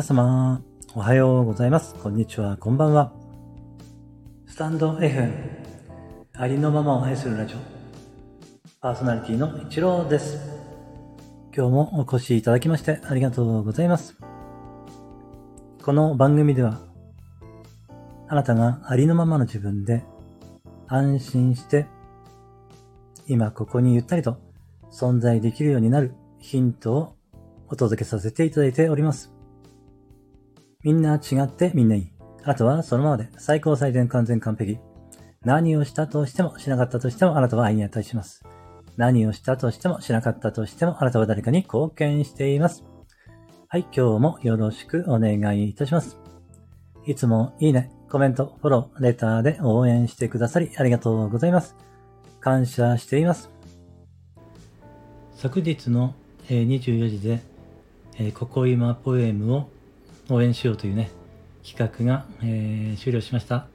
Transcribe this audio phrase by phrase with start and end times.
[0.00, 0.62] 皆様、
[0.94, 1.94] おはようございます。
[1.94, 3.12] こんにちは、こんばんは。
[4.46, 5.30] スタンド FM、
[6.32, 7.58] ありのままを愛するラジオ、
[8.80, 10.38] パーソナリティの一郎です。
[11.54, 14.16] 今日もお越しいただきましてありがとうございます。
[15.82, 16.80] この番組では、
[18.26, 20.02] あなたがありのままの自分で
[20.86, 21.84] 安心して、
[23.26, 24.38] 今ここにゆったりと
[24.90, 27.16] 存在できるようになるヒントを
[27.68, 29.39] お届けさせていただいております。
[30.82, 32.12] みんな違ってみんないい。
[32.44, 34.78] あとはそのままで最高最善完全完璧。
[35.44, 38.42] 何をしたとしてもしなかったとしてもあなたは愛に値します。
[38.96, 42.84] 何をしたとしてもしなかったとしてもあなたは誰かに貢献しています。
[43.68, 46.18] はい、今日もよろしくお願いいたします。
[47.06, 51.76] いつもいいね、コメント、フォロー、レターで応援してくださりありがとうございます。
[52.40, 53.50] 感謝しています。
[55.36, 56.14] 昨日の
[56.48, 57.40] 24時で、
[58.18, 59.68] えー、ココイマポエムを
[60.30, 61.10] 応援しようというね、
[61.64, 63.66] 企画が、えー終了しました。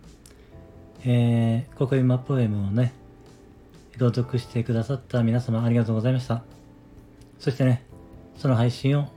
[1.06, 2.94] えー、ココイマポエムをね、
[3.97, 6.44] 朗読してくださった皆様ありがとうございました。
[7.39, 7.84] そしてね、
[8.38, 9.08] その配信を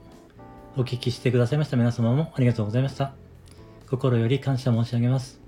[0.77, 3.13] お聞きしてくださいました皆様もありがとうございました。
[3.89, 5.39] 心より感謝申し上げます。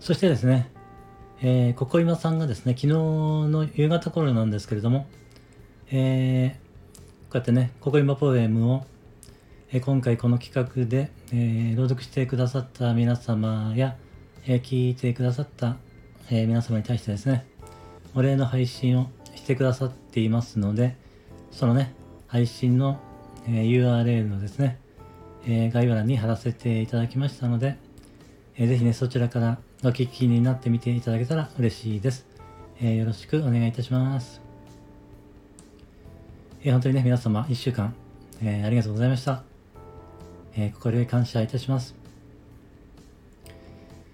[0.00, 0.70] そしてですね、
[1.42, 5.06] えー、ココイマさんがですね、昨日の夕方頃なんですけれども、
[5.90, 6.70] えー
[7.30, 8.84] こうやってね、ココイマポエムを、
[9.72, 13.96] え今回この企画で、えー朗読してくださった皆様や、
[14.44, 15.76] えー聞いてくださった、
[16.28, 17.46] えー皆様に対してですね、
[18.16, 20.96] お礼の配信をしてくださっていますので、
[21.52, 21.94] そのね、
[22.26, 22.98] 配信の、
[23.46, 24.80] えー URL をですね、
[25.46, 27.76] え概要欄に貼らせていただきましたので、
[28.56, 32.26] えーぜひね、そちらからお聞きになってみていただけたら嬉しいです。
[32.80, 34.40] えよろしくお願いいたします。
[36.64, 37.94] え本当にね、皆様、一週間、
[38.42, 39.49] えありがとうございました。
[40.56, 41.94] えー心より感謝いたします。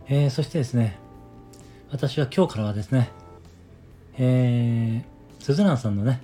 [0.09, 0.99] えーそしてですね、
[1.91, 3.11] 私は今日からはですね、
[4.19, 6.21] えー、鈴蘭さんのね、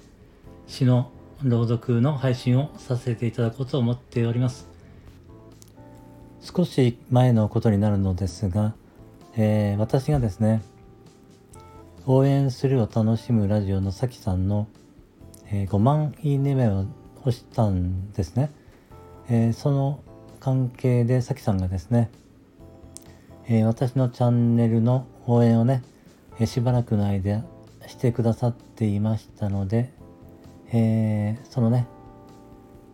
[0.66, 1.10] 詩の
[1.42, 4.68] 朗読の配信をさせていただこうと思っております。
[6.40, 8.74] 少し前のことになるのですが、
[9.36, 10.62] えー私がですね、
[12.06, 14.68] 応援するを楽しむラジオのさきさんの、
[15.46, 16.84] えー5万いいね目を
[17.20, 18.50] 押したんですね。
[19.34, 20.00] えーその
[20.40, 22.10] 関係でさきさんがですね、
[23.48, 25.82] えー私のチャンネルの応援をね、
[26.38, 27.42] えーしばらくの間
[27.86, 29.90] してくださっていましたので、
[30.70, 31.86] えそのね、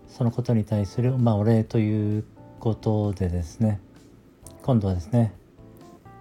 [0.06, 2.24] そのことに対する、まあ、お礼という
[2.60, 3.80] ことでですね、
[4.62, 5.32] 今度はですね、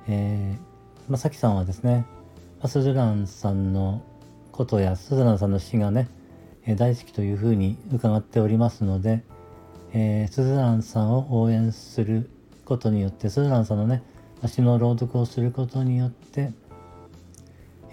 [0.07, 0.57] え
[1.07, 2.07] まあ、さきさんはですね、
[2.59, 4.01] ま、スズランさんの
[4.51, 6.07] ことやスズランさんの詩がね、
[6.65, 9.21] え大好きというふうに伺っておりますので、
[9.93, 12.29] えースズランさんを応援する
[12.65, 14.03] ことによって、スズランさんのね、
[14.45, 16.51] 詩の朗読をすることによって、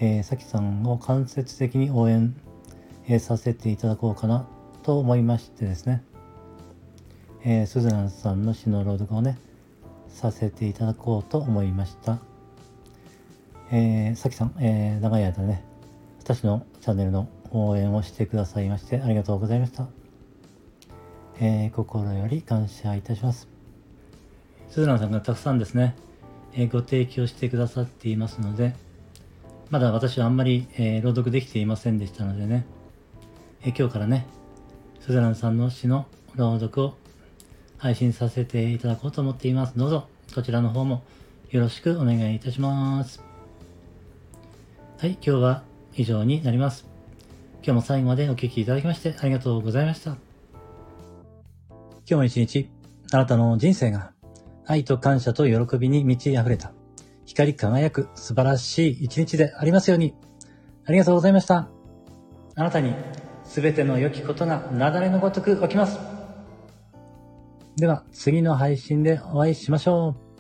[0.00, 2.34] えー、さんを間接的に応援、
[3.06, 4.47] えーさせていただこうかな
[4.82, 6.03] と思いましてですね、
[7.44, 9.38] えー、スズランさんの詩の朗読をね、
[10.09, 12.19] させていただこうと思いました。
[13.71, 15.65] えー、さきさん、えー長い間ね、
[16.21, 20.04] 私のチャンネルの応援をしてくださいましてありがとうございました。
[21.41, 23.49] えー心より感謝いたします。
[24.69, 25.97] スズランさんがたくさんですね、
[26.53, 28.75] えーご提供してくださっていますので、
[29.71, 32.67] まだ私はあんまり、えー朗読できていませんでしたのでね、
[33.62, 34.27] えー今日からね、
[35.00, 36.06] スズランさんの詩の
[36.37, 36.94] 朗読を
[37.78, 39.77] 配信させていただこうと思っています。
[39.77, 41.03] どうぞ、こちらの方も
[41.50, 43.23] よろしくお願いいたします。
[44.99, 45.62] はい、今日は
[45.97, 46.87] 以上になります。
[47.62, 50.34] 今日も最後までお聞きいただきましてありがとうございました。
[52.07, 52.69] 今日も一日、
[53.13, 54.13] あなたの人生が
[54.67, 56.75] 愛と感謝と喜びに満ち溢れた、
[57.25, 60.15] 光り輝く素晴らしい一日でありますように。
[60.85, 61.71] ありがとうございました。
[62.57, 62.93] あなたに
[63.45, 65.99] 全ての良きことが雪崩のごとく起きます。
[67.77, 70.34] では、次の配信でお会いしましょう。